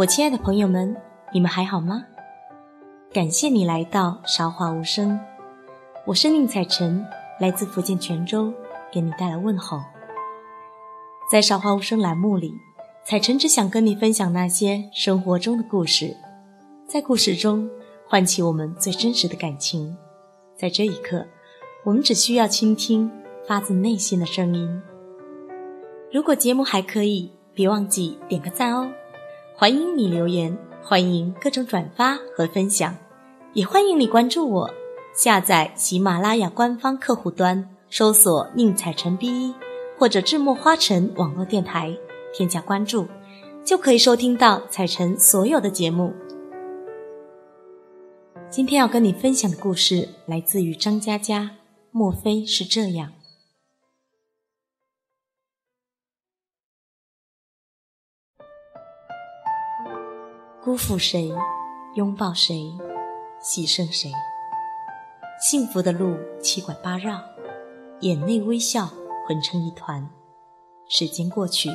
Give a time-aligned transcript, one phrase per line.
[0.00, 0.96] 我亲爱的朋友们，
[1.30, 2.02] 你们还好吗？
[3.12, 5.20] 感谢你来到韶华无声，
[6.06, 7.04] 我是宁采臣，
[7.38, 8.50] 来自福建泉州，
[8.90, 9.78] 给你带来问候。
[11.30, 12.50] 在韶华无声栏目里，
[13.04, 16.16] 采臣只想跟你分享那些生活中的故事，
[16.88, 17.68] 在故事中
[18.08, 19.94] 唤起我们最真实的感情。
[20.56, 21.26] 在这一刻，
[21.84, 23.10] 我们只需要倾听
[23.46, 24.82] 发自内心的声音。
[26.10, 28.90] 如果节目还可以，别忘记点个赞哦！
[29.60, 32.96] 欢迎你留言，欢迎各种转发和分享，
[33.52, 34.70] 也欢迎你关注我。
[35.14, 39.54] 下载喜马拉雅官方客户端，搜索“宁采臣 B 一”
[40.00, 41.94] 或者“智墨花城网络电台”，
[42.32, 43.06] 添加关注，
[43.62, 46.14] 就可以收听到采臣所有的节目。
[48.48, 51.50] 今天要跟你分享的故事来自于张嘉佳，
[51.90, 53.12] 莫非是这样？
[60.62, 61.32] 辜负谁，
[61.94, 62.54] 拥抱谁，
[63.40, 64.12] 牺牲谁？
[65.40, 67.18] 幸福的路七拐八绕，
[68.00, 68.84] 眼内微笑
[69.26, 70.06] 混成一团。
[70.86, 71.70] 时间过去，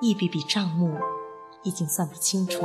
[0.00, 0.96] 一笔笔账目
[1.62, 2.64] 已经算不清楚。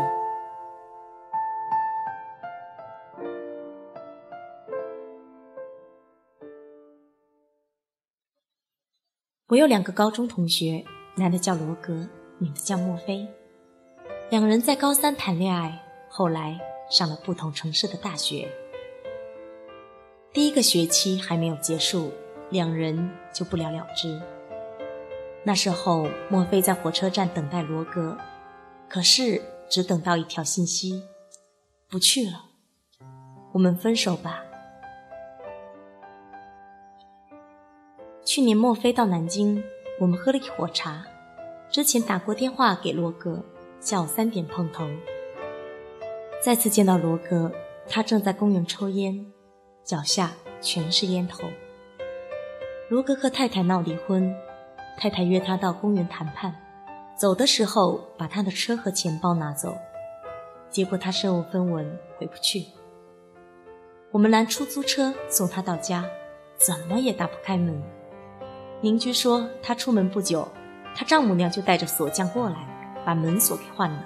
[9.48, 10.86] 我有两个高中同学，
[11.18, 12.08] 男的叫罗格，
[12.40, 13.28] 女的叫墨菲。
[14.32, 16.60] 两人在高三谈恋爱，后来
[16.90, 18.50] 上了不同城市的大学。
[20.34, 22.12] 第一个学期还没有结束，
[22.50, 24.20] 两人就不了了之。
[25.44, 28.18] 那时候，墨菲在火车站等待罗格，
[28.90, 31.04] 可是只等到一条信息：
[31.88, 32.46] 不去了，
[33.54, 34.44] 我们分手吧。
[38.24, 39.64] 去年墨菲到南京，
[40.00, 41.06] 我们喝了一壶茶，
[41.70, 43.46] 之前打过电话给罗格。
[43.80, 44.88] 下午三点碰头，
[46.42, 47.52] 再次见到罗格，
[47.88, 49.26] 他正在公园抽烟，
[49.84, 51.44] 脚下全是烟头。
[52.90, 54.36] 罗格和太太闹离婚，
[54.98, 56.56] 太太约他到公园谈判，
[57.16, 59.78] 走的时候把他的车和钱包拿走，
[60.70, 62.66] 结果他身无分文，回不去。
[64.12, 66.06] 我们拦出租车送他到家，
[66.58, 67.80] 怎么也打不开门。
[68.82, 70.48] 邻居说他出门不久，
[70.96, 72.75] 他丈母娘就带着锁匠过来了。
[73.06, 74.04] 把门锁给换了。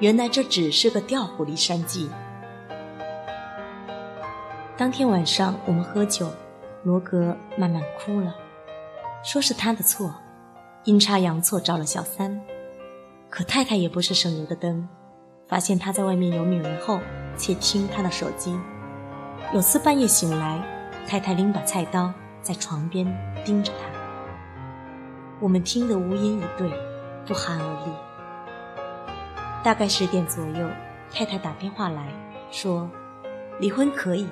[0.00, 2.10] 原来这只是个调虎离山计。
[4.76, 6.30] 当天晚上我们喝酒，
[6.84, 8.34] 罗格慢慢哭了，
[9.22, 10.14] 说是他的错，
[10.84, 12.40] 阴差阳错找了小三。
[13.28, 14.88] 可太太也不是省油的灯，
[15.46, 16.98] 发现他在外面有女人后，
[17.36, 18.58] 窃听他的手机。
[19.52, 20.60] 有次半夜醒来，
[21.06, 22.10] 太太拎把菜刀
[22.40, 23.06] 在床边
[23.44, 24.00] 盯着他。
[25.40, 26.89] 我们听得无言以对。
[27.30, 27.92] 不寒而栗。
[29.62, 30.68] 大概十点左右，
[31.14, 32.08] 太太打电话来
[32.50, 32.90] 说
[33.60, 34.26] ：“离婚可以，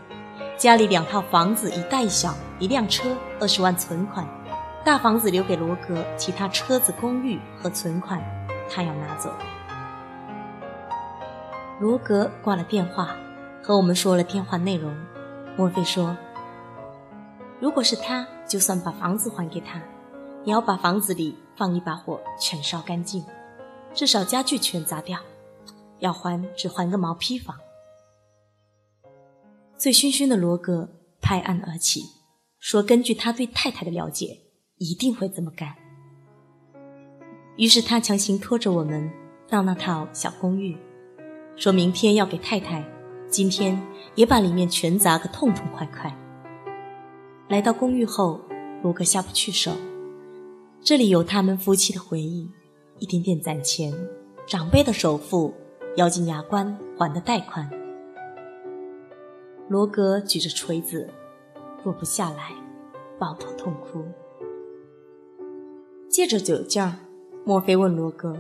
[0.57, 4.27] 家里两套房子，一大一小，一辆车，二十万存款，
[4.85, 8.21] 大房子留给罗格，其他车子、公寓和存款，
[8.69, 9.31] 他要拿走。”
[11.79, 13.11] 罗格挂了电话，
[13.63, 14.93] 和我们说了电话内容。
[15.57, 16.17] 莫非说
[17.63, 19.81] ：“如果是他，就算把房子还给他。”
[20.45, 23.25] 你要把房子里放一把火，全烧干净，
[23.93, 25.19] 至少家具全砸掉。
[25.99, 27.59] 要还只还个毛坯房。
[29.77, 30.89] 醉醺醺的罗格
[31.21, 32.03] 拍案而起，
[32.61, 34.39] 说：“根据他对太太的了解，
[34.77, 35.75] 一定会这么干。”
[37.59, 39.11] 于是他强行拖着我们
[39.49, 40.79] 到那套小公寓，
[41.57, 42.85] 说明天要给太太，
[43.29, 43.81] 今天
[44.15, 46.17] 也把里面全砸个痛痛快快。
[47.49, 48.41] 来到公寓后，
[48.85, 49.73] 罗格下不去手。
[50.89, 52.51] 这里有他们夫妻的回忆，
[52.99, 53.93] 一点点攒钱，
[54.47, 55.53] 长辈的首付，
[55.97, 57.71] 咬紧牙关还的贷款。
[59.69, 61.07] 罗格举着锤子，
[61.85, 62.55] 落不下来，
[63.19, 64.03] 抱头痛哭。
[66.09, 66.97] 借着酒劲儿，
[67.45, 68.35] 莫非问罗格：“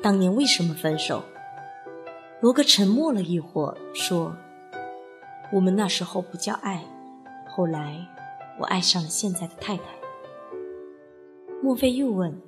[0.00, 1.22] 当年为什么分手？”
[2.40, 4.34] 罗格沉默了一会儿，说
[5.52, 6.82] ：“我们那时候不叫爱，
[7.46, 8.08] 后来
[8.58, 9.82] 我爱上了现在的太太。”
[11.64, 12.42] 莫非又问：“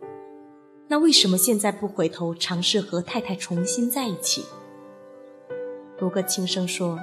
[0.88, 4.44] 那为什么现在不回头尝试和太太重新在一起？”
[6.00, 6.98] 罗格轻声说：“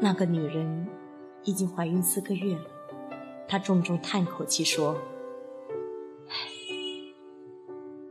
[0.00, 0.88] 那个女人
[1.44, 2.64] 已经怀孕四个月了。”
[3.46, 4.96] 他重重叹口气说
[6.30, 6.34] ：“唉，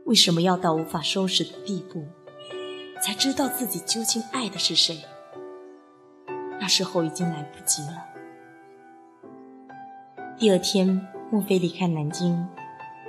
[0.04, 2.04] 为什么要到无法收拾的地步，
[3.02, 4.98] 才知道自己究竟爱的是谁？
[6.60, 8.04] 那时候已经来不及了。”
[10.38, 11.04] 第二天。
[11.32, 12.46] 莫非离开南京，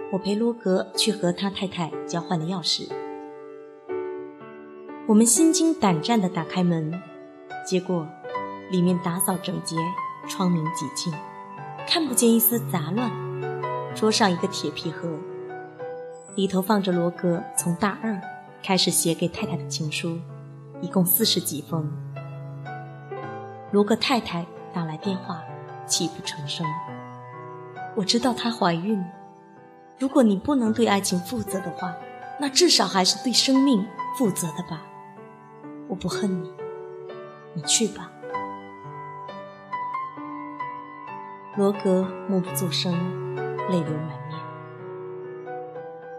[0.10, 2.90] 我陪罗格去和他太太交换了钥匙，
[5.06, 6.94] 我们心惊胆战地打开门，
[7.68, 8.08] 结果
[8.72, 9.76] 里面打扫整洁，
[10.30, 11.14] 窗明几净，
[11.86, 13.12] 看不见一丝杂乱。
[13.94, 15.10] 桌上一个铁皮盒，
[16.36, 18.22] 里头放着罗格从大二
[18.64, 20.18] 开始写给太太的情书，
[20.80, 21.92] 一共四十几封。
[23.72, 25.44] 罗格太太打来电话，
[25.86, 26.66] 泣不成声。
[27.96, 29.04] 我知道她怀孕。
[30.00, 31.94] 如果你不能对爱情负责的话，
[32.40, 33.86] 那至少还是对生命
[34.18, 34.82] 负责的吧。
[35.88, 36.52] 我不恨你，
[37.54, 38.10] 你去吧。
[41.56, 42.92] 罗格默不作声，
[43.70, 44.40] 泪流满面。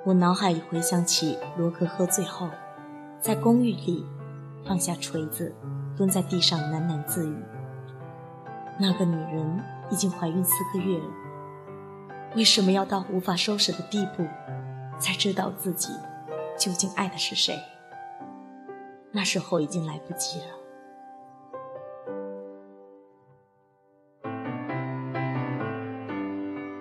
[0.05, 2.49] 我脑海里回想起罗格喝醉后，
[3.21, 4.07] 在公寓里
[4.65, 5.53] 放下锤子，
[5.97, 7.35] 蹲在地上喃喃自语
[8.79, 11.05] ：“那个女人已经怀孕四个月了。”
[12.37, 14.27] 为什么要到无法收拾的地步，
[14.99, 15.93] 才知道自己
[16.59, 17.57] 究竟爱的是谁？
[19.13, 20.47] 那时候已经来不及了。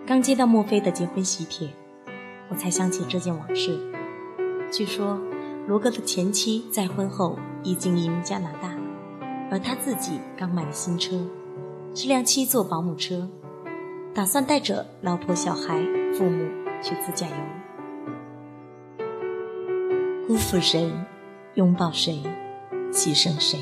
[0.08, 1.70] 刚接到墨菲的结婚喜帖，
[2.50, 3.80] 我才想起这件往事。
[4.72, 5.20] 据说
[5.68, 8.76] 罗格的前妻再婚后已经移民加拿大，
[9.52, 11.16] 而他自己刚买了新车，
[11.94, 13.30] 是辆七座保姆车。
[14.16, 15.84] 打算带着老婆、小孩、
[16.14, 16.46] 父母
[16.84, 17.36] 去自驾游，
[20.28, 20.92] 辜负谁，
[21.56, 22.22] 拥抱谁，
[22.92, 23.58] 牺牲谁？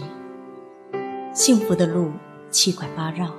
[1.33, 2.11] 幸福的路
[2.49, 3.31] 七拐八绕，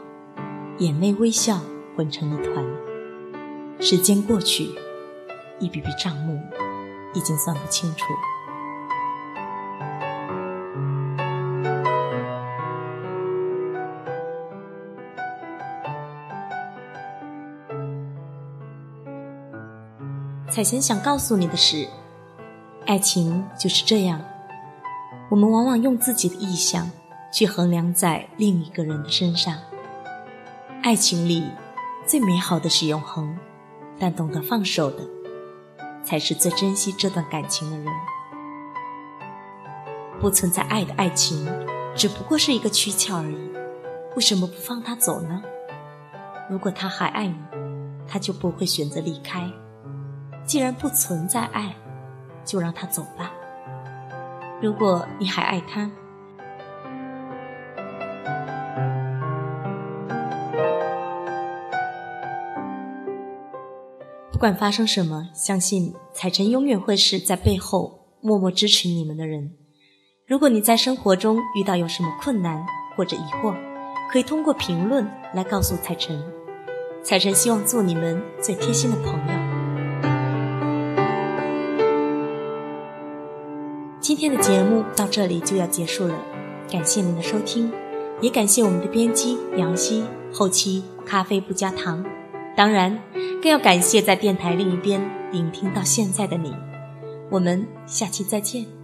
[0.78, 1.60] 眼泪、微笑
[1.94, 2.64] 混成一团。
[3.78, 4.70] 时间过去，
[5.58, 6.40] 一笔笔账目
[7.12, 8.06] 已经算不清楚。
[20.52, 21.88] 彩琴想告诉你的是，
[22.84, 24.22] 爱情就是这样，
[25.30, 26.90] 我们往往用自己的意向
[27.32, 29.56] 去衡量在另一个人的身上。
[30.82, 31.42] 爱情里
[32.06, 33.34] 最美好的是永恒，
[33.98, 35.08] 但懂得放手的，
[36.04, 37.86] 才是最珍惜这段感情的人。
[40.20, 41.48] 不存在爱的爱情，
[41.96, 43.50] 只不过是一个躯壳而已。
[44.16, 45.42] 为什么不放他走呢？
[46.50, 47.38] 如果他还爱你，
[48.06, 49.50] 他就不会选择离开。
[50.44, 51.74] 既然不存在爱，
[52.44, 53.32] 就让他走吧。
[54.60, 55.90] 如果你还爱他，
[64.30, 69.52] 不管发生什么，相信彩晨永远会是在背后默默支持你们的人。
[70.26, 72.64] 如果你在生活中遇到有什么困难
[72.96, 73.54] 或者疑惑，
[74.10, 76.22] 可以通过评论来告诉彩晨。
[77.02, 79.41] 彩晨希望做你们最贴心的朋友。
[84.02, 86.18] 今天的节目到这里就要结束了，
[86.68, 87.70] 感谢您的收听，
[88.20, 90.02] 也感谢我们的编辑杨希，
[90.32, 92.04] 后期咖啡不加糖，
[92.56, 92.98] 当然
[93.40, 95.00] 更要感谢在电台另一边
[95.30, 96.52] 聆听到现在的你，
[97.30, 98.81] 我们下期再见。